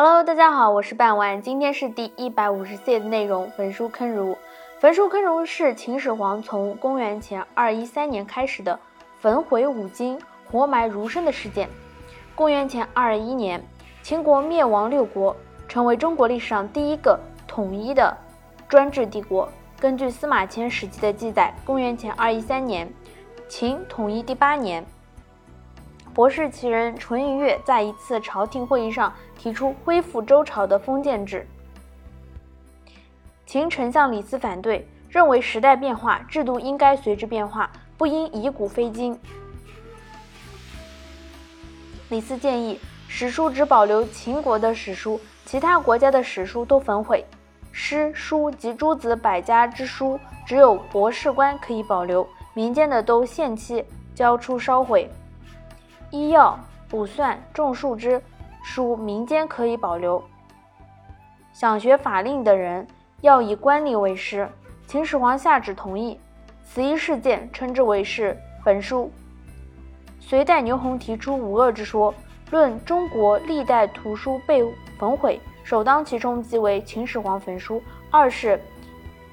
[0.00, 3.50] Hello，大家好，我是半万，今天是第一百五十页的内容。
[3.50, 4.38] 焚书坑儒，
[4.78, 8.78] 焚书坑儒是秦始皇从公元前二一三年开始的
[9.18, 10.16] 焚毁五经、
[10.48, 11.68] 活埋儒生的事件。
[12.36, 13.60] 公元前二一年，
[14.00, 15.34] 秦国灭亡六国，
[15.66, 17.18] 成为中国历史上第一个
[17.48, 18.16] 统一的
[18.68, 19.48] 专制帝国。
[19.80, 22.88] 根据司马迁《史记》的记载，公元前二一三年，
[23.48, 24.86] 秦统一第八年。
[26.18, 31.46] 博士奇人淳于越在一次朝廷会议上提出恢复周朝的封建制，
[33.46, 39.16] 秦丞相李斯反对，认为时代变化，制度应该随之变化，不应以古非今。
[42.08, 47.24] 李斯建议史书只保留秦国的史书，其他国家的史书都焚毁，
[47.70, 53.84] 诗书及诸子百家之书，只有博士官可以保留，民间的都限期
[54.16, 55.08] 交出烧毁。
[56.10, 56.58] 医药、
[56.88, 58.20] 卜算、种树之
[58.62, 60.22] 书，民间可以保留。
[61.52, 62.86] 想学法令的人
[63.20, 64.48] 要以官吏为师。
[64.86, 66.18] 秦始皇下旨同意，
[66.64, 69.12] 此一事件称之为是焚书。
[70.18, 72.14] 隋代牛弘提出五恶之说，
[72.50, 74.64] 论中国历代图书被
[74.98, 77.82] 焚毁，首当其冲即为秦始皇焚书。
[78.10, 78.58] 二是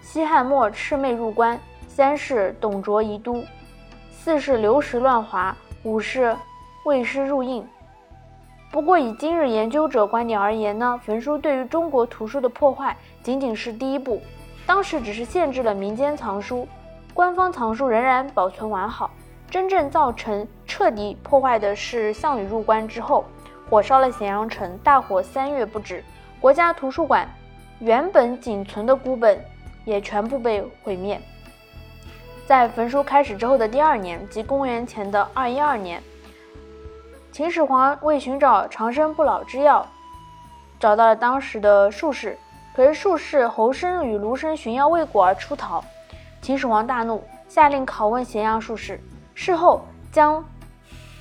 [0.01, 1.57] 西汉末魑魅入关，
[1.87, 3.41] 三是董卓移都，
[4.11, 6.35] 四是流石乱华，五是。
[6.85, 7.67] 为师入印。
[8.71, 14.21] 不过，以今日研究者观点而言呢，焚书对于中国图书的破坏仅仅是第一步。
[14.67, 16.67] 当时只是限制了民间藏书，
[17.11, 19.09] 官方藏书仍然保存完好。
[19.49, 23.25] 真正造成彻底破坏的是项羽入关之后，
[23.67, 26.03] 火烧了咸阳城，大火三月不止，
[26.39, 27.27] 国家图书馆
[27.79, 29.43] 原本仅存的孤本
[29.85, 31.19] 也全部被毁灭。
[32.45, 35.99] 在焚书开始之后的第二年，即公元前的二一二年。
[37.35, 39.85] 秦始皇为寻找长生不老之药，
[40.79, 42.39] 找到了当时的术士。
[42.73, 45.83] 可是术士侯生与卢生寻药未果而出逃。
[46.41, 48.97] 秦始皇大怒，下令拷问咸阳术士。
[49.33, 50.45] 事后将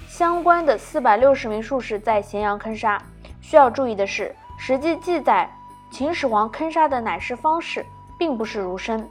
[0.07, 2.97] 相关的四百六十名术士在咸阳坑杀。
[3.41, 5.51] 需要注意的是，实际记载
[5.91, 7.85] 秦始皇坑杀的乃是方士，
[8.17, 9.05] 并不是儒生。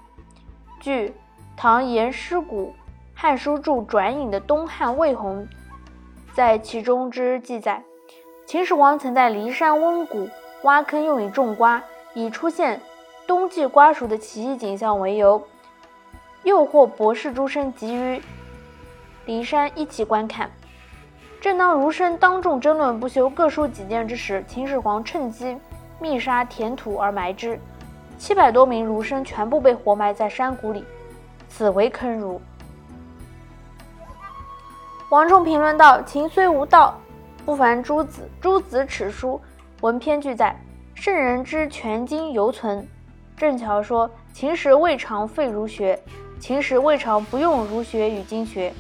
[0.80, 1.14] 据
[1.58, 2.68] 唐延师古
[3.14, 5.46] 《汉书注转引》的东汉魏宏。
[6.34, 7.84] 在其中之记载，
[8.48, 10.28] 秦始皇曾在骊山温谷
[10.64, 11.84] 挖坑用以种瓜，
[12.16, 12.82] 以出现
[13.28, 15.44] 冬季瓜熟的奇异景象为由，
[16.42, 18.20] 诱惑博士诸生集于
[19.28, 20.50] 骊山一起观看。
[21.40, 25.56] 正当儒生当众争论不休，各抒己见之时，秦始皇趁机
[26.00, 27.60] 密杀填土而埋之，
[28.18, 30.84] 七百多名儒生全部被活埋在山谷里，
[31.48, 32.42] 此为坑儒。
[35.14, 37.00] 王仲评论道：“秦虽无道，
[37.46, 38.28] 不凡诸子。
[38.42, 39.40] 诸子耻书，
[39.82, 40.60] 文篇俱在，
[40.96, 42.88] 圣人之全经犹存。”
[43.38, 46.02] 郑桥说：“秦时未尝废儒学，
[46.40, 48.74] 秦时未尝不用儒学与经学。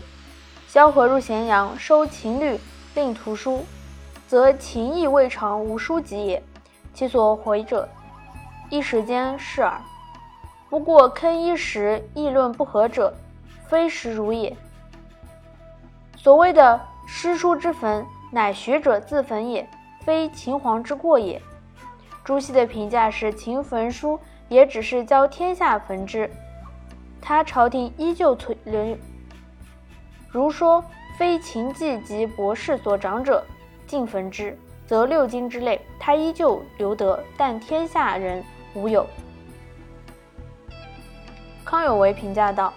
[0.67, 2.59] 萧何入咸阳，收秦律，
[2.95, 3.63] 令图书，
[4.27, 6.41] 则秦亦未尝无书籍也。
[6.95, 7.87] 其所回者，
[8.71, 9.79] 一时间事耳。
[10.67, 13.13] 不过坑一时，议论不合者，
[13.67, 14.57] 非实如也。”
[16.23, 19.67] 所谓的诗书之坟，乃学者自焚也，
[20.05, 21.41] 非秦皇之过也。
[22.23, 24.17] 朱熹的评价是：秦焚书
[24.47, 26.31] 也只是教天下焚之，
[27.21, 28.97] 他朝廷依旧存留。
[30.29, 30.81] 如说
[31.17, 33.45] 非秦季及博士所长者
[33.85, 34.57] 尽焚之，
[34.87, 38.41] 则六经之类他依旧留得，但天下人
[38.73, 39.05] 无有。
[41.65, 42.73] 康有为评价道：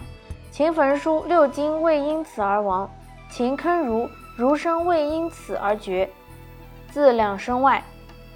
[0.50, 2.90] 秦焚书，六经未因此而亡。
[3.28, 6.08] 秦坑儒，儒生未因此而绝。
[6.90, 7.84] 自两生外，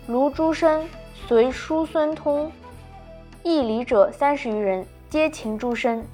[0.06, 2.52] 卢诸生随叔孙通
[3.42, 6.04] 义礼者三十余人，皆秦诸生，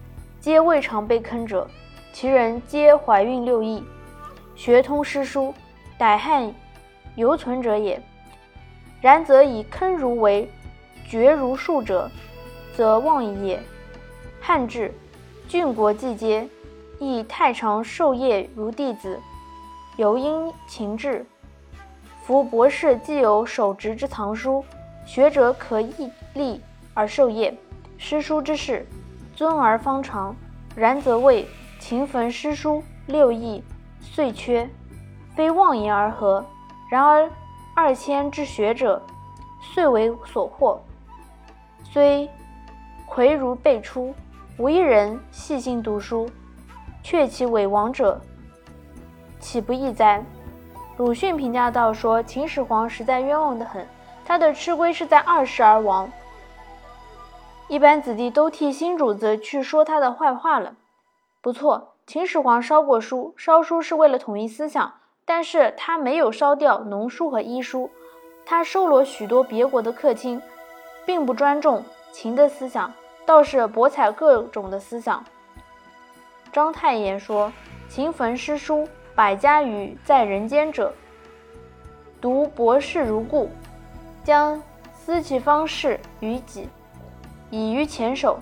[0.40, 1.68] 皆未尝被坑者。
[2.12, 3.84] 其人皆怀孕六艺，
[4.54, 5.52] 学通诗书，
[5.98, 6.54] 逮汉
[7.16, 8.00] 犹存者也。
[9.00, 10.48] 然则以坑儒为
[11.08, 12.10] 绝儒术者，
[12.74, 13.62] 则妄矣也。
[14.40, 14.94] 汉至，
[15.48, 16.48] 郡国既皆。
[16.98, 19.20] 亦太常授业如弟子，
[19.96, 21.26] 犹因勤志。
[22.22, 24.64] 夫博士既有手执之藏书，
[25.04, 26.60] 学者可毅力
[26.94, 27.56] 而授业。
[27.98, 28.86] 诗书之事，
[29.34, 30.34] 尊而方长。
[30.74, 31.48] 然则谓
[31.78, 33.62] 勤焚诗书，六艺
[34.00, 34.68] 遂缺，
[35.34, 36.44] 非妄言而合。
[36.90, 37.30] 然而
[37.74, 39.00] 二千之学者，
[39.60, 40.82] 遂为所获，
[41.84, 42.28] 虽
[43.06, 44.14] 魁儒辈出，
[44.58, 46.28] 无一人细心读书。
[47.08, 48.20] 却其伪王者，
[49.38, 50.20] 岂不义哉？
[50.96, 53.86] 鲁迅评价道：“说秦始皇实在冤枉的很，
[54.24, 56.10] 他的吃亏是在二世而亡。
[57.68, 60.74] 一般子弟都替新主子去说他的坏话了。
[61.40, 64.94] 不错，秦始皇烧过书，烧书是为了统一思想，
[65.24, 67.88] 但是他没有烧掉农书和医书，
[68.44, 70.42] 他收罗许多别国的客卿，
[71.04, 72.92] 并不专重秦的思想，
[73.24, 75.24] 倒是博采各种的思想。
[76.52, 77.52] 章太炎说
[77.88, 80.92] ：“秦焚诗书，百家语在人间者，
[82.20, 83.50] 读博士如故，
[84.24, 84.62] 将
[84.94, 86.68] 思其方式于己，
[87.50, 88.38] 以于前手。”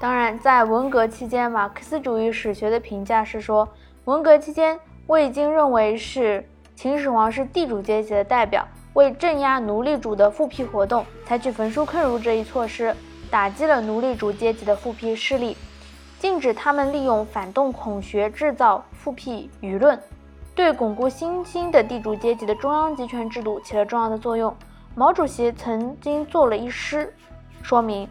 [0.00, 3.68] 当然，在文革期间，马克思主义史学的评价是说，
[4.06, 12.94] 文革期间，魏经认为是秦始皇是地主阶级的代表，为镇压奴隶主的复辟活动，采取焚书坑儒这一措施，
[13.30, 15.56] 打击了奴隶主阶级的复辟势力，
[16.18, 19.98] 禁止他们利用反动孔学制造复辟舆论，
[20.54, 24.54] 对巩固新兴的地主阶级的中央集权制度起了重要的作用。
[24.96, 27.14] 毛主席曾经做了一诗，
[27.62, 28.08] 说明。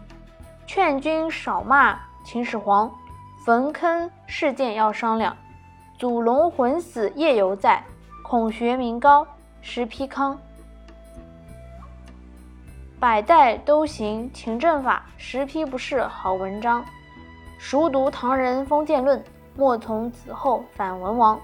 [0.66, 2.90] 劝君少骂秦始皇，
[3.44, 5.36] 焚坑事件要商量。
[5.98, 7.84] 祖龙魂死夜犹在，
[8.22, 9.26] 孔学名高
[9.60, 10.38] 实丕康。
[13.00, 16.84] 百代都行秦政法，十批不是好文章。
[17.58, 19.24] 熟读唐人封建论，
[19.56, 21.40] 莫从子后反文王。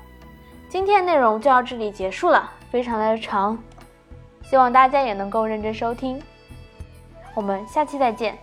[0.68, 3.56] 今天内容就到这里结束了，非常的长，
[4.42, 6.22] 希望大家也能够认真收听。
[7.34, 8.36] 我们下期再见。